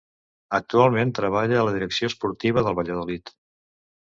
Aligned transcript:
Actualment 0.57 1.11
treballa 1.19 1.59
a 1.59 1.67
la 1.67 1.75
direcció 1.75 2.09
esportiva 2.13 2.65
del 2.71 2.79
Valladolid. 2.81 3.35